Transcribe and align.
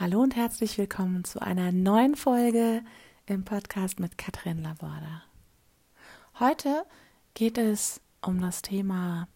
Hallo 0.00 0.20
und 0.22 0.36
herzlich 0.36 0.78
willkommen 0.78 1.24
zu 1.24 1.42
einer 1.42 1.72
neuen 1.72 2.14
Folge 2.14 2.84
im 3.26 3.44
Podcast 3.44 3.98
mit 3.98 4.16
Katrin 4.16 4.62
Laborda. 4.62 5.24
Heute 6.38 6.86
geht 7.34 7.58
es 7.58 8.00
um 8.22 8.40
das 8.40 8.62
Thema 8.62 9.26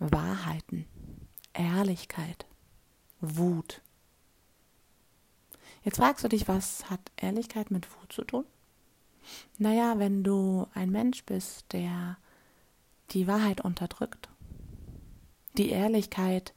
Wahrheiten, 0.00 0.84
Ehrlichkeit, 1.52 2.44
Wut. 3.20 3.80
Jetzt 5.84 5.98
fragst 5.98 6.24
du 6.24 6.28
dich, 6.28 6.48
was 6.48 6.90
hat 6.90 7.12
Ehrlichkeit 7.14 7.70
mit 7.70 7.86
Wut 7.94 8.12
zu 8.12 8.24
tun? 8.24 8.46
Naja, 9.58 10.00
wenn 10.00 10.24
du 10.24 10.66
ein 10.74 10.90
Mensch 10.90 11.24
bist, 11.24 11.72
der 11.72 12.18
die 13.10 13.28
Wahrheit 13.28 13.60
unterdrückt, 13.60 14.28
die 15.56 15.70
Ehrlichkeit 15.70 16.52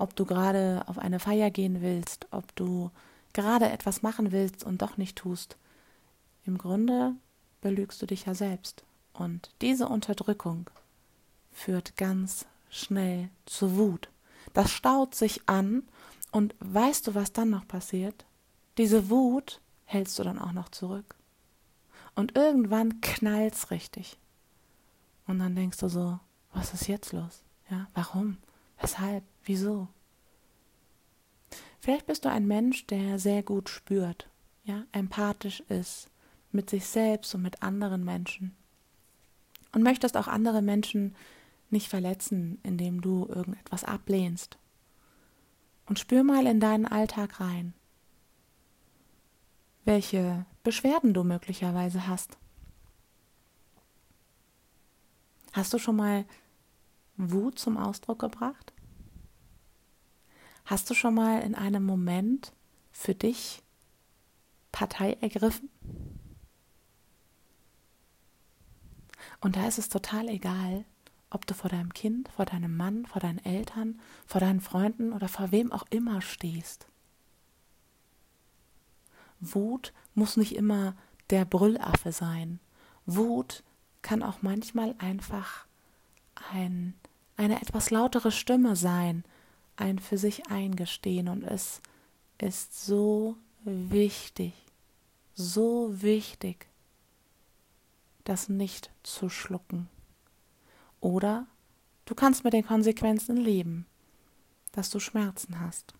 ob 0.00 0.16
du 0.16 0.24
gerade 0.24 0.82
auf 0.86 0.98
eine 0.98 1.20
Feier 1.20 1.50
gehen 1.50 1.82
willst, 1.82 2.26
ob 2.30 2.54
du 2.56 2.90
gerade 3.32 3.70
etwas 3.70 4.02
machen 4.02 4.32
willst 4.32 4.64
und 4.64 4.82
doch 4.82 4.96
nicht 4.96 5.16
tust. 5.16 5.56
Im 6.44 6.58
Grunde 6.58 7.14
belügst 7.60 8.00
du 8.00 8.06
dich 8.06 8.26
ja 8.26 8.34
selbst. 8.34 8.84
Und 9.12 9.50
diese 9.60 9.88
Unterdrückung 9.88 10.70
führt 11.52 11.96
ganz 11.96 12.46
schnell 12.70 13.28
zu 13.44 13.76
Wut. 13.76 14.08
Das 14.54 14.70
staut 14.70 15.14
sich 15.14 15.48
an 15.48 15.82
und 16.32 16.54
weißt 16.60 17.08
du, 17.08 17.14
was 17.14 17.32
dann 17.32 17.50
noch 17.50 17.68
passiert? 17.68 18.24
Diese 18.78 19.10
Wut 19.10 19.60
hältst 19.84 20.18
du 20.18 20.22
dann 20.22 20.38
auch 20.38 20.52
noch 20.52 20.70
zurück. 20.70 21.14
Und 22.14 22.36
irgendwann 22.36 23.00
knallt's 23.00 23.70
richtig. 23.70 24.18
Und 25.26 25.38
dann 25.38 25.54
denkst 25.54 25.78
du 25.78 25.88
so, 25.88 26.18
was 26.52 26.72
ist 26.74 26.88
jetzt 26.88 27.12
los? 27.12 27.42
Ja, 27.70 27.88
warum? 27.94 28.38
Weshalb? 28.80 29.24
Wieso? 29.44 29.88
Vielleicht 31.80 32.06
bist 32.06 32.24
du 32.24 32.30
ein 32.30 32.46
Mensch, 32.46 32.86
der 32.86 33.18
sehr 33.18 33.42
gut 33.42 33.68
spürt, 33.68 34.28
ja, 34.64 34.84
empathisch 34.92 35.60
ist 35.68 36.10
mit 36.52 36.68
sich 36.68 36.86
selbst 36.86 37.34
und 37.34 37.42
mit 37.42 37.62
anderen 37.62 38.04
Menschen. 38.04 38.54
Und 39.72 39.82
möchtest 39.82 40.16
auch 40.16 40.26
andere 40.26 40.62
Menschen 40.62 41.14
nicht 41.70 41.88
verletzen, 41.88 42.58
indem 42.62 43.00
du 43.00 43.26
irgendetwas 43.28 43.84
ablehnst. 43.84 44.58
Und 45.86 45.98
spür 45.98 46.24
mal 46.24 46.46
in 46.46 46.60
deinen 46.60 46.86
Alltag 46.86 47.40
rein, 47.40 47.72
welche 49.84 50.44
Beschwerden 50.62 51.14
du 51.14 51.24
möglicherweise 51.24 52.06
hast. 52.06 52.36
Hast 55.52 55.72
du 55.72 55.78
schon 55.78 55.96
mal 55.96 56.24
Wut 57.20 57.58
zum 57.58 57.76
Ausdruck 57.76 58.20
gebracht? 58.20 58.72
Hast 60.64 60.88
du 60.88 60.94
schon 60.94 61.14
mal 61.14 61.42
in 61.42 61.54
einem 61.54 61.84
Moment 61.84 62.52
für 62.92 63.14
dich 63.14 63.62
Partei 64.72 65.14
ergriffen? 65.20 65.68
Und 69.40 69.56
da 69.56 69.66
ist 69.66 69.78
es 69.78 69.88
total 69.88 70.28
egal, 70.28 70.84
ob 71.30 71.46
du 71.46 71.54
vor 71.54 71.70
deinem 71.70 71.92
Kind, 71.92 72.28
vor 72.28 72.44
deinem 72.44 72.76
Mann, 72.76 73.06
vor 73.06 73.20
deinen 73.20 73.44
Eltern, 73.44 74.00
vor 74.26 74.40
deinen 74.40 74.60
Freunden 74.60 75.12
oder 75.12 75.28
vor 75.28 75.50
wem 75.52 75.72
auch 75.72 75.84
immer 75.90 76.20
stehst. 76.20 76.86
Wut 79.40 79.92
muss 80.14 80.36
nicht 80.36 80.54
immer 80.54 80.94
der 81.30 81.44
Brüllaffe 81.44 82.12
sein. 82.12 82.60
Wut 83.06 83.62
kann 84.02 84.22
auch 84.22 84.42
manchmal 84.42 84.94
einfach 84.98 85.66
ein 86.52 86.94
eine 87.40 87.62
etwas 87.62 87.88
lautere 87.88 88.32
Stimme 88.32 88.76
sein, 88.76 89.24
ein 89.76 89.98
für 89.98 90.18
sich 90.18 90.50
eingestehen 90.50 91.26
und 91.26 91.42
es 91.42 91.80
ist 92.36 92.84
so 92.84 93.34
wichtig, 93.64 94.52
so 95.32 96.02
wichtig, 96.02 96.68
das 98.24 98.50
nicht 98.50 98.90
zu 99.02 99.30
schlucken. 99.30 99.88
Oder 101.00 101.46
du 102.04 102.14
kannst 102.14 102.44
mit 102.44 102.52
den 102.52 102.66
Konsequenzen 102.66 103.38
leben, 103.38 103.86
dass 104.72 104.90
du 104.90 105.00
Schmerzen 105.00 105.60
hast. 105.60 105.94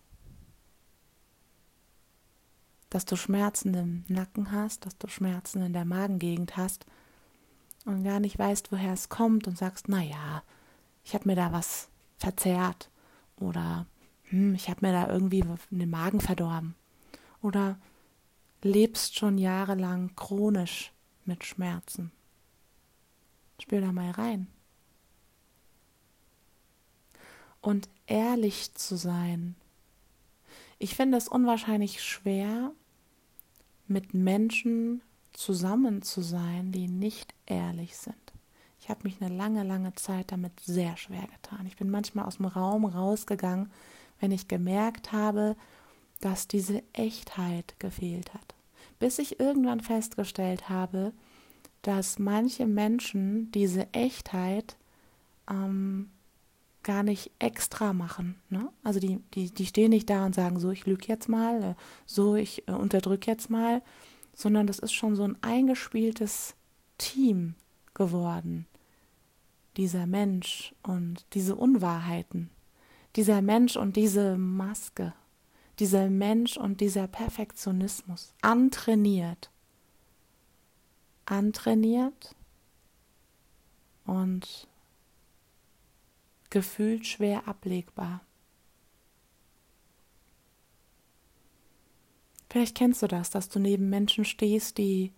Dass 2.90 3.06
du 3.06 3.16
Schmerzen 3.16 3.72
im 3.72 4.04
Nacken 4.08 4.52
hast, 4.52 4.84
dass 4.84 4.98
du 4.98 5.08
Schmerzen 5.08 5.62
in 5.62 5.72
der 5.72 5.86
Magengegend 5.86 6.58
hast 6.58 6.84
und 7.86 8.04
gar 8.04 8.20
nicht 8.20 8.38
weißt, 8.38 8.70
woher 8.72 8.92
es 8.92 9.08
kommt 9.08 9.48
und 9.48 9.56
sagst, 9.56 9.88
na 9.88 10.02
ja, 10.02 10.42
ich 11.04 11.14
habe 11.14 11.28
mir 11.28 11.36
da 11.36 11.52
was 11.52 11.88
verzerrt 12.18 12.90
oder 13.36 13.86
hm, 14.24 14.54
ich 14.54 14.68
habe 14.68 14.86
mir 14.86 14.92
da 14.92 15.08
irgendwie 15.08 15.44
den 15.70 15.90
Magen 15.90 16.20
verdorben 16.20 16.74
oder 17.42 17.78
lebst 18.62 19.16
schon 19.16 19.38
jahrelang 19.38 20.14
chronisch 20.16 20.92
mit 21.24 21.44
Schmerzen. 21.44 22.12
Spür 23.60 23.80
da 23.80 23.92
mal 23.92 24.10
rein. 24.10 24.46
Und 27.60 27.88
ehrlich 28.06 28.74
zu 28.74 28.96
sein. 28.96 29.54
Ich 30.78 30.94
finde 30.94 31.18
es 31.18 31.28
unwahrscheinlich 31.28 32.02
schwer, 32.02 32.72
mit 33.86 34.14
Menschen 34.14 35.02
zusammen 35.32 36.00
zu 36.00 36.22
sein, 36.22 36.72
die 36.72 36.88
nicht 36.88 37.34
ehrlich 37.46 37.96
sind. 37.96 38.29
Ich 38.80 38.88
habe 38.88 39.00
mich 39.04 39.20
eine 39.20 39.34
lange, 39.34 39.62
lange 39.62 39.94
Zeit 39.94 40.32
damit 40.32 40.58
sehr 40.60 40.96
schwer 40.96 41.26
getan. 41.26 41.66
Ich 41.66 41.76
bin 41.76 41.90
manchmal 41.90 42.24
aus 42.24 42.38
dem 42.38 42.46
Raum 42.46 42.86
rausgegangen, 42.86 43.70
wenn 44.20 44.32
ich 44.32 44.48
gemerkt 44.48 45.12
habe, 45.12 45.54
dass 46.20 46.48
diese 46.48 46.82
Echtheit 46.94 47.74
gefehlt 47.78 48.32
hat. 48.32 48.54
Bis 48.98 49.18
ich 49.18 49.38
irgendwann 49.38 49.80
festgestellt 49.80 50.68
habe, 50.68 51.12
dass 51.82 52.18
manche 52.18 52.66
Menschen 52.66 53.50
diese 53.52 53.92
Echtheit 53.92 54.76
ähm, 55.48 56.10
gar 56.82 57.02
nicht 57.02 57.30
extra 57.38 57.92
machen. 57.92 58.40
Ne? 58.48 58.68
Also 58.82 58.98
die, 58.98 59.18
die, 59.34 59.50
die 59.50 59.66
stehen 59.66 59.90
nicht 59.90 60.08
da 60.08 60.24
und 60.24 60.34
sagen, 60.34 60.58
so, 60.58 60.70
ich 60.70 60.86
lüge 60.86 61.06
jetzt 61.06 61.28
mal, 61.28 61.62
äh, 61.62 61.74
so, 62.06 62.34
ich 62.34 62.66
äh, 62.66 62.72
unterdrücke 62.72 63.30
jetzt 63.30 63.50
mal, 63.50 63.82
sondern 64.34 64.66
das 64.66 64.78
ist 64.78 64.92
schon 64.92 65.16
so 65.16 65.24
ein 65.24 65.36
eingespieltes 65.42 66.54
Team 66.98 67.54
geworden 67.94 68.66
dieser 69.76 70.06
Mensch 70.06 70.74
und 70.82 71.24
diese 71.32 71.56
Unwahrheiten, 71.56 72.50
dieser 73.16 73.42
Mensch 73.42 73.76
und 73.76 73.96
diese 73.96 74.36
Maske, 74.36 75.14
dieser 75.78 76.10
Mensch 76.10 76.56
und 76.56 76.80
dieser 76.80 77.06
Perfektionismus, 77.06 78.34
antrainiert, 78.42 79.50
antrainiert 81.26 82.34
und 84.04 84.68
gefühlt 86.50 87.06
schwer 87.06 87.46
ablegbar. 87.46 88.20
Vielleicht 92.48 92.76
kennst 92.76 93.00
du 93.02 93.06
das, 93.06 93.30
dass 93.30 93.48
du 93.48 93.60
neben 93.60 93.88
Menschen 93.88 94.24
stehst, 94.24 94.78
die 94.78 95.12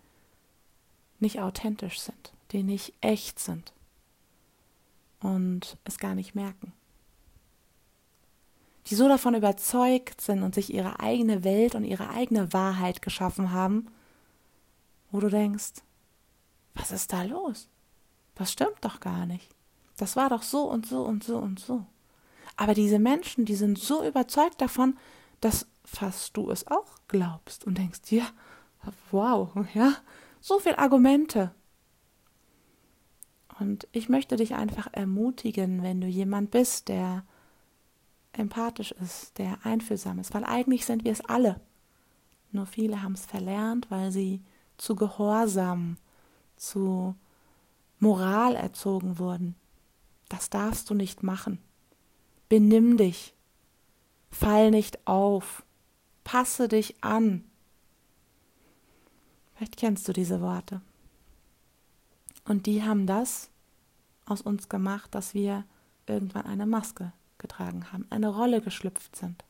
nicht 1.18 1.41
authentisch 1.41 2.00
sind, 2.00 2.34
die 2.52 2.62
nicht 2.62 2.92
echt 3.00 3.38
sind 3.38 3.72
und 5.22 5.77
es 5.84 5.99
gar 5.99 6.15
nicht 6.15 6.34
merken. 6.34 6.72
Die 8.88 8.94
so 8.94 9.09
davon 9.09 9.34
überzeugt 9.34 10.21
sind 10.21 10.43
und 10.43 10.55
sich 10.55 10.72
ihre 10.72 11.00
eigene 11.00 11.44
Welt 11.44 11.75
und 11.75 11.84
ihre 11.84 12.10
eigene 12.10 12.53
Wahrheit 12.53 13.00
geschaffen 13.00 13.53
haben, 13.53 13.87
wo 15.10 15.21
du 15.21 15.28
denkst, 15.28 15.83
was 16.75 16.91
ist 16.91 17.12
da 17.12 17.22
los? 17.22 17.69
Das 18.34 18.50
stimmt 18.50 18.78
doch 18.81 18.99
gar 19.00 19.27
nicht. 19.27 19.49
Das 19.97 20.16
war 20.16 20.31
doch 20.31 20.43
so 20.43 20.65
und 20.65 20.87
so 20.87 21.03
und 21.03 21.22
so 21.22 21.39
und 21.39 21.60
so. 21.60 21.84
Aber 22.56 22.75
diese 22.75 22.99
Menschen, 22.99 23.44
die 23.44 23.54
sind 23.54 23.78
so 23.78 24.04
überzeugt 24.04 24.60
davon, 24.60 24.99
dass 25.41 25.66
fast 25.84 26.37
du 26.37 26.51
es 26.51 26.66
auch 26.66 26.98
glaubst 27.09 27.65
und 27.66 27.78
denkst, 27.78 28.01
ja, 28.10 28.27
wow, 29.10 29.51
ja, 29.75 29.95
so 30.41 30.59
viele 30.59 30.78
Argumente. 30.78 31.54
Und 33.62 33.86
ich 33.92 34.09
möchte 34.09 34.34
dich 34.34 34.54
einfach 34.54 34.88
ermutigen, 34.92 35.84
wenn 35.84 36.00
du 36.00 36.09
jemand 36.09 36.50
bist, 36.50 36.88
der 36.88 37.22
empathisch 38.32 38.91
ist, 38.91 39.38
der 39.38 39.64
einfühlsam 39.64 40.18
ist, 40.18 40.34
weil 40.34 40.44
eigentlich 40.44 40.84
sind 40.84 41.04
wir 41.04 41.12
es 41.12 41.24
alle. 41.24 41.60
Nur 42.50 42.66
viele 42.66 43.03
haben 43.03 43.12
es 43.12 43.24
verlernt, 43.24 43.88
weil 43.88 44.10
sie 44.10 44.42
zu 44.78 44.97
Gehorsam, 44.97 45.97
zu 46.56 47.14
Moral 48.00 48.56
erzogen 48.56 49.20
wurden. 49.20 49.54
Das 50.28 50.50
darfst 50.50 50.91
du 50.91 50.94
nicht 50.94 51.22
machen. 51.22 51.58
Benimm 52.48 52.97
dich. 52.97 53.32
Fall 54.32 54.72
nicht 54.72 55.06
auf. 55.06 55.65
Passe 56.24 56.66
dich 56.66 56.97
an. 57.04 57.44
Vielleicht 59.54 59.76
kennst 59.76 60.08
du 60.08 60.12
diese 60.12 60.41
Worte. 60.41 60.80
Und 62.44 62.66
die 62.66 62.82
haben 62.82 63.06
das 63.06 63.52
aus 64.32 64.42
uns 64.42 64.68
gemacht, 64.68 65.14
dass 65.14 65.34
wir 65.34 65.64
irgendwann 66.06 66.46
eine 66.46 66.66
Maske 66.66 67.12
getragen 67.38 67.92
haben, 67.92 68.06
eine 68.10 68.28
Rolle 68.28 68.60
geschlüpft 68.60 69.14
sind. 69.16 69.44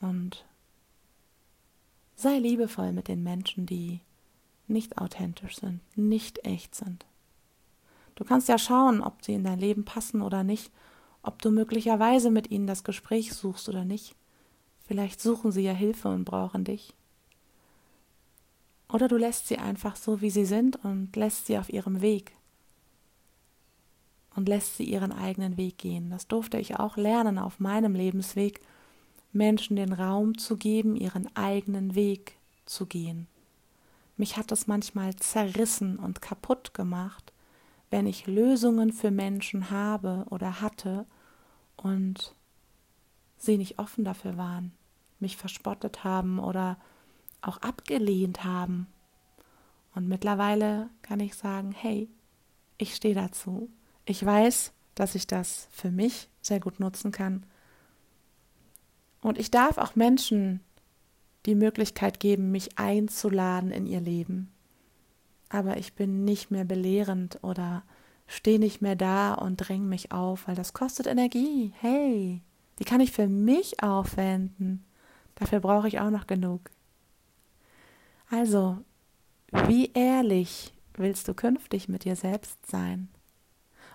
Und 0.00 0.44
Sei 2.18 2.38
liebevoll 2.38 2.92
mit 2.92 3.08
den 3.08 3.22
Menschen, 3.22 3.66
die 3.66 4.00
nicht 4.66 4.96
authentisch 4.96 5.56
sind, 5.56 5.80
nicht 5.96 6.46
echt 6.46 6.74
sind. 6.74 7.04
Du 8.14 8.24
kannst 8.24 8.48
ja 8.48 8.56
schauen, 8.56 9.02
ob 9.02 9.22
sie 9.22 9.34
in 9.34 9.44
dein 9.44 9.60
Leben 9.60 9.84
passen 9.84 10.22
oder 10.22 10.42
nicht, 10.42 10.72
ob 11.22 11.42
du 11.42 11.50
möglicherweise 11.50 12.30
mit 12.30 12.50
ihnen 12.50 12.66
das 12.66 12.84
Gespräch 12.84 13.34
suchst 13.34 13.68
oder 13.68 13.84
nicht. 13.84 14.16
Vielleicht 14.86 15.20
suchen 15.20 15.52
sie 15.52 15.60
ja 15.60 15.72
Hilfe 15.72 16.08
und 16.08 16.24
brauchen 16.24 16.64
dich. 16.64 16.94
Oder 18.88 19.08
du 19.08 19.16
lässt 19.18 19.48
sie 19.48 19.58
einfach 19.58 19.96
so, 19.96 20.22
wie 20.22 20.30
sie 20.30 20.46
sind 20.46 20.82
und 20.84 21.14
lässt 21.16 21.46
sie 21.46 21.58
auf 21.58 21.68
ihrem 21.68 22.00
Weg 22.00 22.32
und 24.36 24.48
lässt 24.48 24.76
sie 24.76 24.84
ihren 24.84 25.12
eigenen 25.12 25.56
Weg 25.56 25.78
gehen. 25.78 26.10
Das 26.10 26.28
durfte 26.28 26.58
ich 26.58 26.78
auch 26.78 26.96
lernen 26.96 27.38
auf 27.38 27.58
meinem 27.58 27.94
Lebensweg, 27.94 28.60
Menschen 29.32 29.76
den 29.76 29.92
Raum 29.92 30.38
zu 30.38 30.56
geben, 30.56 30.94
ihren 30.94 31.34
eigenen 31.34 31.94
Weg 31.94 32.36
zu 32.66 32.86
gehen. 32.86 33.26
Mich 34.16 34.36
hat 34.36 34.52
es 34.52 34.66
manchmal 34.66 35.16
zerrissen 35.16 35.98
und 35.98 36.22
kaputt 36.22 36.74
gemacht, 36.74 37.32
wenn 37.90 38.06
ich 38.06 38.26
Lösungen 38.26 38.92
für 38.92 39.10
Menschen 39.10 39.70
habe 39.70 40.24
oder 40.30 40.60
hatte 40.60 41.06
und 41.76 42.34
sie 43.38 43.58
nicht 43.58 43.78
offen 43.78 44.04
dafür 44.04 44.36
waren, 44.36 44.72
mich 45.20 45.36
verspottet 45.36 46.04
haben 46.04 46.38
oder 46.38 46.78
auch 47.42 47.58
abgelehnt 47.58 48.44
haben. 48.44 48.86
Und 49.94 50.08
mittlerweile 50.08 50.90
kann 51.02 51.20
ich 51.20 51.34
sagen, 51.34 51.72
hey, 51.72 52.08
ich 52.78 52.94
stehe 52.94 53.14
dazu. 53.14 53.70
Ich 54.06 54.24
weiß, 54.24 54.72
dass 54.94 55.14
ich 55.14 55.26
das 55.26 55.68
für 55.70 55.90
mich 55.90 56.30
sehr 56.40 56.60
gut 56.60 56.80
nutzen 56.80 57.12
kann. 57.12 57.44
Und 59.20 59.38
ich 59.38 59.50
darf 59.50 59.76
auch 59.76 59.96
Menschen 59.96 60.60
die 61.44 61.54
Möglichkeit 61.56 62.20
geben, 62.20 62.50
mich 62.50 62.78
einzuladen 62.78 63.70
in 63.70 63.86
ihr 63.86 64.00
Leben. 64.00 64.52
Aber 65.48 65.76
ich 65.76 65.94
bin 65.94 66.24
nicht 66.24 66.50
mehr 66.50 66.64
belehrend 66.64 67.42
oder 67.42 67.82
stehe 68.26 68.58
nicht 68.58 68.80
mehr 68.80 68.96
da 68.96 69.34
und 69.34 69.56
dräng 69.56 69.88
mich 69.88 70.12
auf, 70.12 70.48
weil 70.48 70.54
das 70.54 70.72
kostet 70.72 71.06
Energie. 71.06 71.72
Hey, 71.80 72.40
die 72.78 72.84
kann 72.84 73.00
ich 73.00 73.12
für 73.12 73.28
mich 73.28 73.82
aufwenden. 73.82 74.84
Dafür 75.34 75.60
brauche 75.60 75.88
ich 75.88 76.00
auch 76.00 76.10
noch 76.10 76.26
genug. 76.26 76.70
Also, 78.30 78.78
wie 79.66 79.92
ehrlich 79.92 80.72
willst 80.94 81.28
du 81.28 81.34
künftig 81.34 81.88
mit 81.88 82.04
dir 82.04 82.16
selbst 82.16 82.66
sein? 82.66 83.08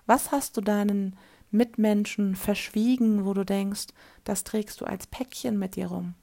Was 0.05 0.31
hast 0.31 0.57
du 0.57 0.61
deinen 0.61 1.17
Mitmenschen 1.51 2.35
verschwiegen, 2.35 3.25
wo 3.25 3.33
du 3.33 3.43
denkst, 3.43 3.87
das 4.23 4.43
trägst 4.43 4.81
du 4.81 4.85
als 4.85 5.07
Päckchen 5.07 5.59
mit 5.59 5.75
dir 5.75 5.87
rum? 5.87 6.15